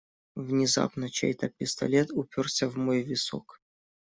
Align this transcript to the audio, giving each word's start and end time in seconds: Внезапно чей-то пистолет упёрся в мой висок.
Внезапно 0.35 1.11
чей-то 1.11 1.49
пистолет 1.49 2.09
упёрся 2.11 2.67
в 2.67 2.75
мой 2.75 3.03
висок. 3.03 3.61